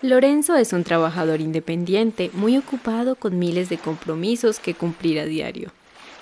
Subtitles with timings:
[0.00, 5.72] Lorenzo es un trabajador independiente, muy ocupado con miles de compromisos que cumplir a diario.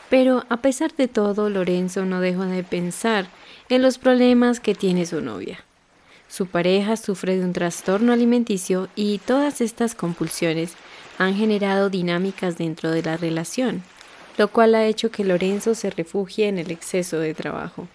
[0.08, 3.26] Pero a pesar de todo, Lorenzo no dejó de pensar
[3.68, 5.58] en los problemas que tiene su novia.
[6.26, 10.72] Su pareja sufre de un trastorno alimenticio y todas estas compulsiones
[11.18, 13.82] han generado dinámicas dentro de la relación,
[14.38, 17.88] lo cual ha hecho que Lorenzo se refugie en el exceso de trabajo.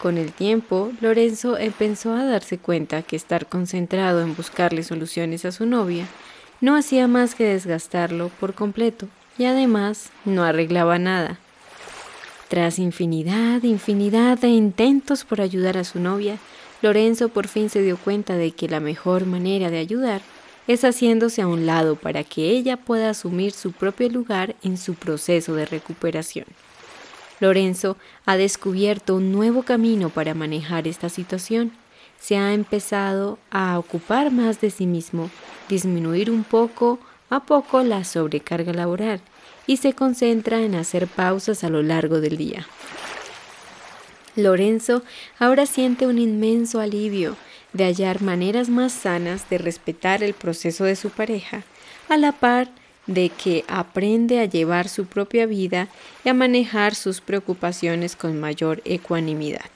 [0.00, 5.52] Con el tiempo, Lorenzo empezó a darse cuenta que estar concentrado en buscarle soluciones a
[5.52, 6.06] su novia
[6.62, 11.38] no hacía más que desgastarlo por completo y además no arreglaba nada.
[12.48, 16.38] Tras infinidad, infinidad de intentos por ayudar a su novia,
[16.80, 20.22] Lorenzo por fin se dio cuenta de que la mejor manera de ayudar
[20.66, 24.94] es haciéndose a un lado para que ella pueda asumir su propio lugar en su
[24.94, 26.46] proceso de recuperación.
[27.40, 31.72] Lorenzo ha descubierto un nuevo camino para manejar esta situación.
[32.20, 35.30] Se ha empezado a ocupar más de sí mismo,
[35.68, 39.20] disminuir un poco a poco la sobrecarga laboral
[39.66, 42.66] y se concentra en hacer pausas a lo largo del día.
[44.36, 45.02] Lorenzo
[45.38, 47.36] ahora siente un inmenso alivio
[47.72, 51.62] de hallar maneras más sanas de respetar el proceso de su pareja,
[52.08, 52.68] a la par
[53.06, 55.88] de que aprende a llevar su propia vida
[56.24, 59.70] y a manejar sus preocupaciones con mayor ecuanimidad.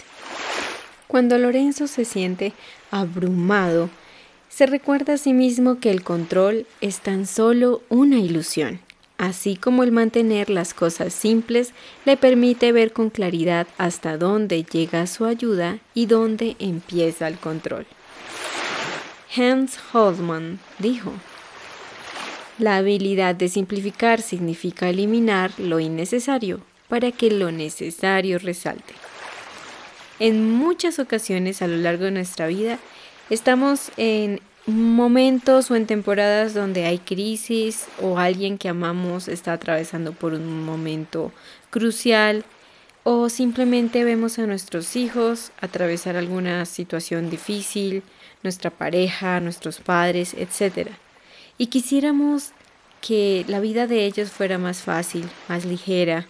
[1.07, 2.53] Cuando Lorenzo se siente
[2.91, 3.91] abrumado,
[4.49, 8.81] se recuerda a sí mismo que el control es tan solo una ilusión
[9.19, 11.73] así como el mantener las cosas simples
[12.05, 17.87] le permite ver con claridad hasta dónde llega su ayuda y dónde empieza el control.
[19.37, 21.13] Hans Holdman dijo,
[22.59, 28.95] la habilidad de simplificar significa eliminar lo innecesario para que lo necesario resalte.
[30.21, 32.79] En muchas ocasiones a lo largo de nuestra vida
[33.31, 40.13] estamos en momentos o en temporadas donde hay crisis o alguien que amamos está atravesando
[40.13, 41.33] por un momento
[41.71, 42.45] crucial
[43.03, 48.03] o simplemente vemos a nuestros hijos atravesar alguna situación difícil,
[48.43, 50.89] nuestra pareja, nuestros padres, etc.
[51.57, 52.51] Y quisiéramos
[53.01, 56.27] que la vida de ellos fuera más fácil, más ligera,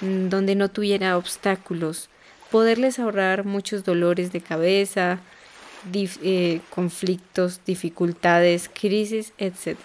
[0.00, 2.10] mm, donde no tuviera obstáculos,
[2.50, 5.20] poderles ahorrar muchos dolores de cabeza,
[5.92, 9.78] eh, conflictos, dificultades, crisis, etc.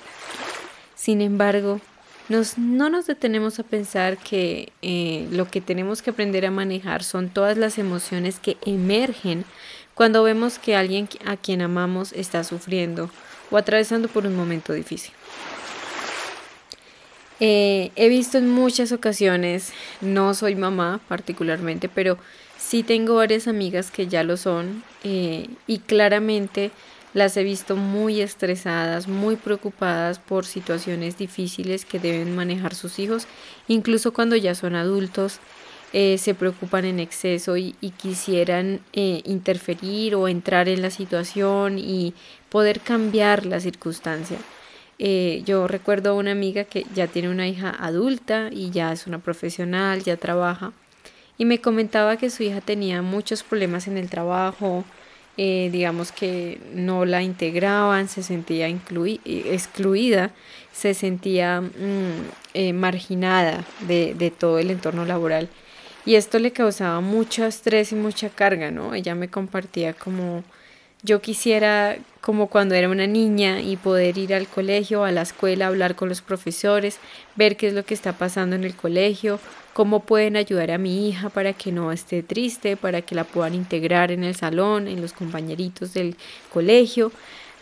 [0.95, 1.79] Sin embargo,
[2.57, 7.29] no nos detenemos a pensar que eh, lo que tenemos que aprender a manejar son
[7.29, 9.45] todas las emociones que emergen
[9.93, 13.11] cuando vemos que alguien a quien amamos está sufriendo
[13.51, 15.11] o atravesando por un momento difícil.
[17.39, 22.17] Eh, he visto en muchas ocasiones, no soy mamá particularmente, pero
[22.61, 26.69] Sí tengo varias amigas que ya lo son eh, y claramente
[27.13, 33.25] las he visto muy estresadas, muy preocupadas por situaciones difíciles que deben manejar sus hijos,
[33.67, 35.39] incluso cuando ya son adultos.
[35.93, 42.13] Eh, se preocupan en exceso y, quisieran eh, interferir o entrar en la situación y
[42.49, 44.37] poder cambiar la circunstancia.
[45.45, 49.19] yo recuerdo a una amiga que ya tiene una hija adulta y ya es una
[49.19, 50.73] profesional, ya trabaja
[51.41, 54.83] y me comentaba que su hija tenía muchos problemas en el trabajo,
[55.37, 60.29] eh, digamos que no la integraban, se sentía excluida,
[60.71, 65.49] se sentía mm, eh, marginada de todo el entorno laboral.
[66.05, 68.95] Y esto le causaba mucho estrés y mucha carga, ¿no?
[68.95, 70.43] Ella me compartía como
[71.03, 75.67] yo quisiera, como cuando era una niña, y poder ir al colegio, a la escuela,
[75.67, 76.99] hablar con los profesores,
[77.35, 79.39] ver qué es lo que está pasando en el colegio,
[79.73, 83.55] cómo pueden ayudar a mi hija para que no esté triste, para que la puedan
[83.55, 86.15] integrar en el salón, en los compañeritos del
[86.53, 87.11] colegio.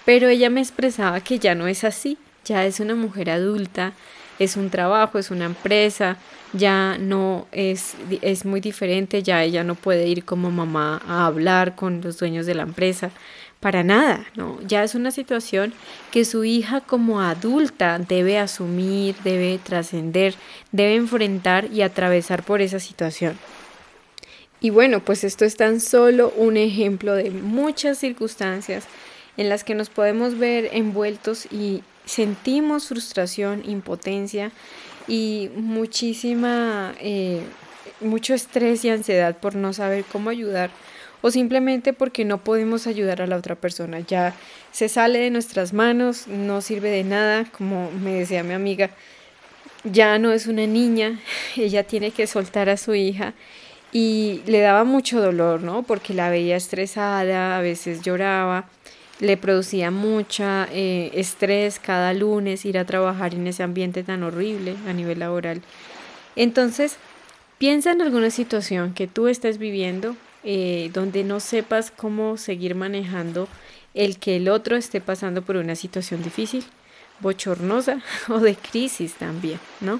[0.06, 3.94] Pero ella me expresaba que ya no es así, ya es una mujer adulta,
[4.40, 6.18] es un trabajo, es una empresa,
[6.54, 11.76] ya no es, es muy diferente, ya ella no puede ir como mamá a hablar
[11.76, 13.12] con los dueños de la empresa,
[13.60, 14.58] para nada, ¿no?
[14.66, 15.74] Ya es una situación
[16.12, 20.36] que su hija como adulta debe asumir, debe trascender,
[20.72, 23.38] debe enfrentar y atravesar por esa situación.
[24.62, 28.86] Y bueno, pues esto es tan solo un ejemplo de muchas circunstancias
[29.38, 34.52] en las que nos podemos ver envueltos y sentimos frustración, impotencia
[35.08, 37.42] y muchísima, eh,
[38.02, 40.72] mucho estrés y ansiedad por no saber cómo ayudar
[41.22, 44.00] o simplemente porque no podemos ayudar a la otra persona.
[44.00, 44.34] Ya
[44.72, 48.90] se sale de nuestras manos, no sirve de nada, como me decía mi amiga,
[49.84, 51.20] ya no es una niña,
[51.56, 53.36] ella tiene que soltar a su hija
[53.92, 55.84] y le daba mucho dolor, ¿no?
[55.84, 58.68] Porque la veía estresada, a veces lloraba
[59.20, 64.76] le producía mucha eh, estrés cada lunes ir a trabajar en ese ambiente tan horrible
[64.88, 65.62] a nivel laboral.
[66.36, 66.98] Entonces,
[67.58, 73.50] piensa en alguna situación que tú estés viviendo eh, donde no sepas cómo seguir manejando
[73.94, 76.64] el que el otro esté pasando por una situación difícil,
[77.20, 80.00] bochornosa o de crisis también, ¿no?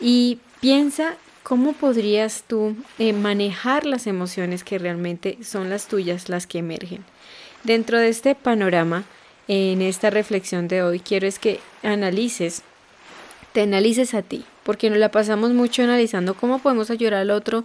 [0.00, 6.46] Y piensa cómo podrías tú eh, manejar las emociones que realmente son las tuyas, las
[6.46, 7.04] que emergen.
[7.66, 9.02] Dentro de este panorama,
[9.48, 12.62] en esta reflexión de hoy, quiero es que analices,
[13.52, 17.64] te analices a ti, porque nos la pasamos mucho analizando cómo podemos ayudar al otro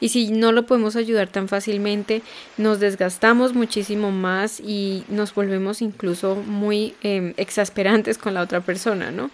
[0.00, 2.22] y si no lo podemos ayudar tan fácilmente,
[2.56, 9.10] nos desgastamos muchísimo más y nos volvemos incluso muy em, exasperantes con la otra persona,
[9.10, 9.30] ¿no?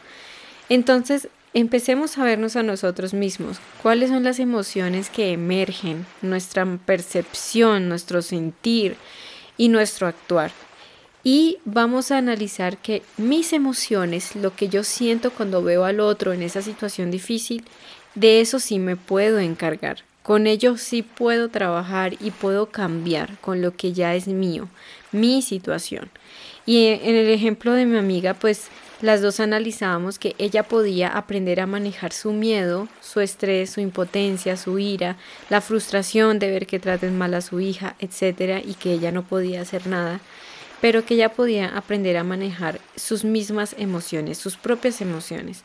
[0.68, 7.88] Entonces, empecemos a vernos a nosotros mismos, cuáles son las emociones que emergen, nuestra percepción,
[7.88, 8.96] nuestro sentir,
[9.58, 10.52] y nuestro actuar.
[11.22, 16.32] Y vamos a analizar que mis emociones, lo que yo siento cuando veo al otro
[16.32, 17.64] en esa situación difícil,
[18.14, 19.98] de eso sí me puedo encargar.
[20.22, 24.68] Con ello sí puedo trabajar y puedo cambiar con lo que ya es mío,
[25.12, 26.08] mi situación.
[26.64, 28.68] Y en el ejemplo de mi amiga, pues
[29.00, 34.56] las dos analizábamos que ella podía aprender a manejar su miedo, su estrés, su impotencia,
[34.56, 35.16] su ira,
[35.50, 39.22] la frustración de ver que traten mal a su hija, etcétera, y que ella no
[39.22, 40.20] podía hacer nada,
[40.80, 45.62] pero que ella podía aprender a manejar sus mismas emociones, sus propias emociones.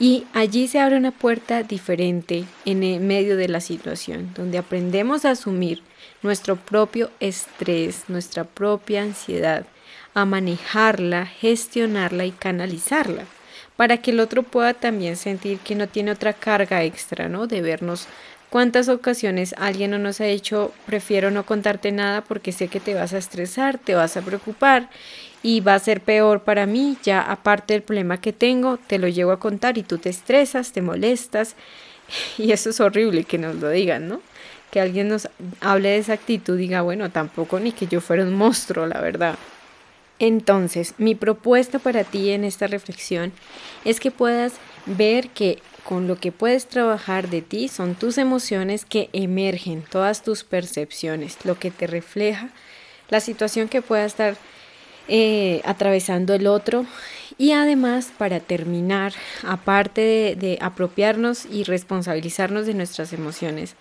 [0.00, 5.24] Y allí se abre una puerta diferente en el medio de la situación, donde aprendemos
[5.24, 5.82] a asumir
[6.22, 9.66] nuestro propio estrés, nuestra propia ansiedad,
[10.14, 13.24] a manejarla, gestionarla y canalizarla,
[13.76, 17.46] para que el otro pueda también sentir que no tiene otra carga extra, ¿no?
[17.46, 18.06] De vernos
[18.54, 22.94] cuántas ocasiones alguien no nos ha dicho, prefiero no contarte nada porque sé que te
[22.94, 24.90] vas a estresar, te vas a preocupar
[25.42, 29.08] y va a ser peor para mí, ya aparte del problema que tengo, te lo
[29.08, 31.56] llevo a contar y tú te estresas, te molestas
[32.38, 34.20] y eso es horrible que nos lo digan, ¿no?
[34.70, 35.28] Que alguien nos
[35.60, 39.34] hable de esa actitud, diga, bueno, tampoco ni que yo fuera un monstruo, la verdad.
[40.18, 43.32] Entonces, mi propuesta para ti en esta reflexión
[43.84, 44.54] es que puedas
[44.86, 50.22] ver que con lo que puedes trabajar de ti son tus emociones que emergen, todas
[50.22, 52.48] tus percepciones, lo que te refleja,
[53.10, 54.36] la situación que pueda estar
[55.08, 56.86] eh, atravesando el otro.
[57.36, 59.12] Y además, para terminar,
[59.42, 63.74] aparte de, de apropiarnos y responsabilizarnos de nuestras emociones,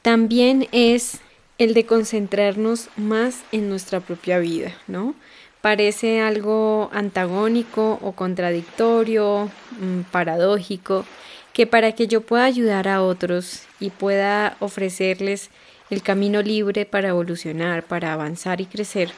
[0.00, 1.18] también es
[1.58, 5.14] el de concentrarnos más en nuestra propia vida, ¿no?
[5.62, 9.48] Parece algo antagónico o contradictorio,
[9.80, 11.06] mm, paradójico,
[11.54, 15.50] que para que yo pueda ayudar a otros y pueda ofrecerles
[15.88, 19.10] el camino libre para evolucionar, para avanzar y crecer,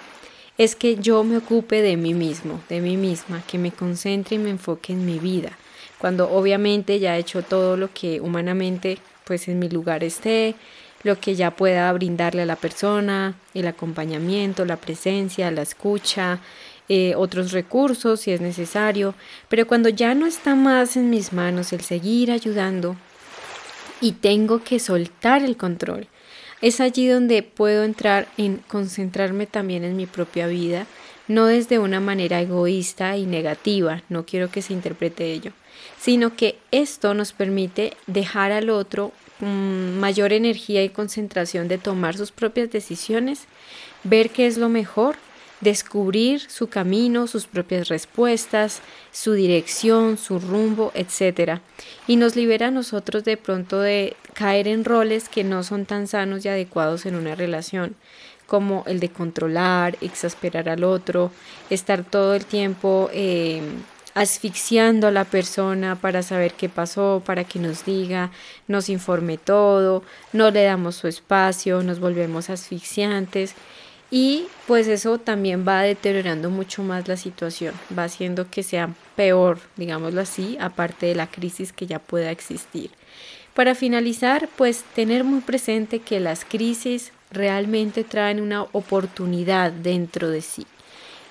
[0.58, 4.38] es que yo me ocupe de mí mismo, de mí misma, que me concentre y
[4.38, 5.52] me enfoque en mi vida,
[5.98, 10.54] cuando obviamente ya he hecho todo lo que humanamente pues en mi lugar esté,
[11.04, 16.40] lo que ya pueda brindarle a la persona, el acompañamiento, la presencia, la escucha,
[16.88, 19.14] eh, otros recursos si es necesario,
[19.48, 22.96] pero cuando ya no está más en mis manos el seguir ayudando
[24.00, 26.08] y tengo que soltar el control,
[26.60, 30.86] es allí donde puedo entrar en concentrarme también en mi propia vida,
[31.26, 35.52] no desde una manera egoísta y negativa, no quiero que se interprete ello,
[35.98, 42.30] sino que esto nos permite dejar al otro mayor energía y concentración de tomar sus
[42.32, 43.46] propias decisiones,
[44.04, 45.16] ver qué es lo mejor,
[45.60, 51.60] descubrir su camino, sus propias respuestas, su dirección, su rumbo, etc.
[52.06, 56.06] Y nos libera a nosotros de pronto de caer en roles que no son tan
[56.06, 57.96] sanos y adecuados en una relación
[58.46, 61.30] como el de controlar, exasperar al otro,
[61.70, 63.62] estar todo el tiempo eh,
[64.14, 68.30] asfixiando a la persona para saber qué pasó, para que nos diga,
[68.68, 70.02] nos informe todo,
[70.32, 73.54] no le damos su espacio, nos volvemos asfixiantes
[74.10, 79.58] y pues eso también va deteriorando mucho más la situación, va haciendo que sea peor,
[79.76, 82.90] digámoslo así, aparte de la crisis que ya pueda existir.
[83.54, 90.42] Para finalizar, pues tener muy presente que las crisis realmente traen una oportunidad dentro de
[90.42, 90.66] sí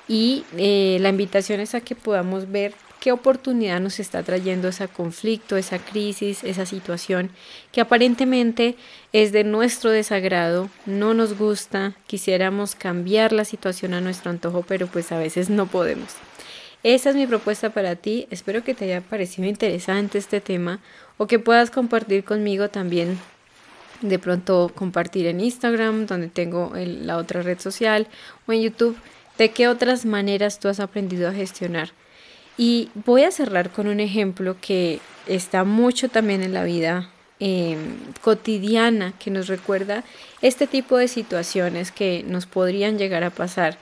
[0.08, 4.88] y eh, la invitación es a que podamos ver qué oportunidad nos está trayendo ese
[4.88, 7.32] conflicto, esa crisis, esa situación
[7.74, 8.78] que aparentemente
[9.12, 14.88] es de nuestro desagrado, no nos gusta, quisiéramos cambiar la situación a nuestro antojo, pero
[14.88, 16.16] pues a veces no podemos.
[16.84, 20.80] Esa es mi propuesta para ti, espero que te haya parecido interesante este tema
[21.18, 23.20] o que puedas compartir conmigo también
[24.02, 28.08] de pronto compartir en Instagram, donde tengo la otra red social,
[28.48, 28.98] o en YouTube
[29.38, 31.92] ¿De qué otras maneras tú has aprendido a gestionar?
[32.58, 37.10] Y voy a cerrar con un ejemplo que está mucho también en la vida
[37.40, 40.04] em, cotidiana, que nos recuerda
[40.42, 43.78] este tipo de situaciones que nos podrían llegar a pasar.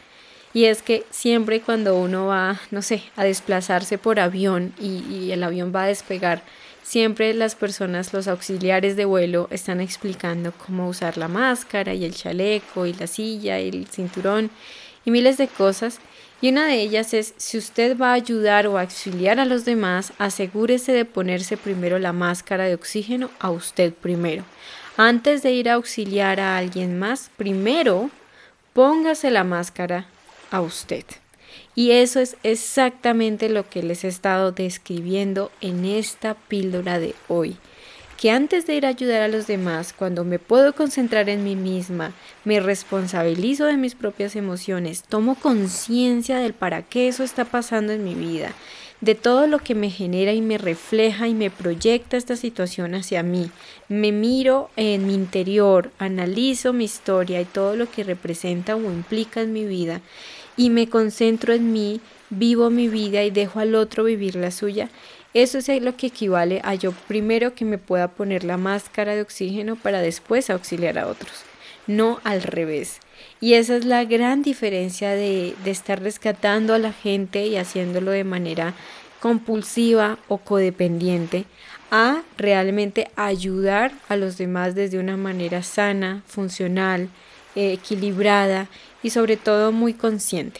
[0.53, 5.31] Y es que siempre cuando uno va, no sé, a desplazarse por avión y, y
[5.31, 6.43] el avión va a despegar,
[6.81, 12.15] siempre las personas, los auxiliares de vuelo, están explicando cómo usar la máscara y el
[12.15, 14.49] chaleco y la silla y el cinturón
[15.05, 15.99] y miles de cosas.
[16.41, 20.13] Y una de ellas es, si usted va a ayudar o auxiliar a los demás,
[20.17, 24.43] asegúrese de ponerse primero la máscara de oxígeno a usted primero.
[24.97, 28.09] Antes de ir a auxiliar a alguien más, primero
[28.73, 30.07] póngase la máscara
[30.49, 31.05] a usted.
[31.75, 37.57] Y eso es exactamente lo que les he estado describiendo en esta píldora de hoy
[38.21, 41.55] que antes de ir a ayudar a los demás, cuando me puedo concentrar en mí
[41.55, 42.13] misma,
[42.45, 48.03] me responsabilizo de mis propias emociones, tomo conciencia del para qué eso está pasando en
[48.03, 48.53] mi vida,
[48.99, 53.23] de todo lo que me genera y me refleja y me proyecta esta situación hacia
[53.23, 53.49] mí.
[53.89, 59.41] Me miro en mi interior, analizo mi historia y todo lo que representa o implica
[59.41, 59.99] en mi vida
[60.55, 64.91] y me concentro en mí, vivo mi vida y dejo al otro vivir la suya.
[65.33, 69.21] Eso es lo que equivale a yo primero que me pueda poner la máscara de
[69.21, 71.31] oxígeno para después auxiliar a otros,
[71.87, 72.99] no al revés.
[73.39, 78.25] Y esa es la gran diferencia de, estar rescatando a la gente y haciéndolo de
[78.25, 78.73] manera
[79.21, 81.45] compulsiva o codependiente
[81.91, 87.09] a realmente ayudar a los demás desde una manera sana, funcional,
[87.55, 88.67] equilibrada
[89.01, 90.59] y sobre todo muy consciente.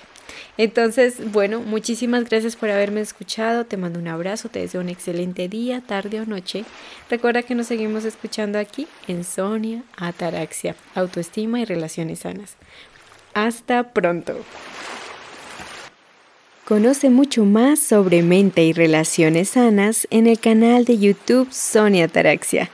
[0.57, 3.65] Entonces, bueno, muchísimas gracias por haberme escuchado.
[3.65, 6.65] Te mando un abrazo, te deseo un excelente día, tarde o noche.
[7.09, 12.55] Recuerda que nos seguimos escuchando aquí en Sonia Ataraxia, Autoestima y Relaciones Sanas.
[13.33, 14.37] Hasta pronto.
[16.65, 22.69] Conoce mucho más sobre mente y relaciones sanas en el canal de YouTube Sonia Ataraxia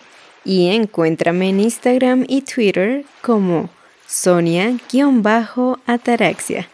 [0.48, 3.70] y encuéntrame en Instagram y Twitter como
[4.08, 6.70] Sonia-Ataraxia.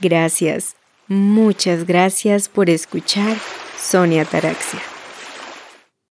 [0.00, 0.76] Gracias,
[1.08, 3.36] muchas gracias por escuchar
[3.78, 4.95] Sonia Taraxia.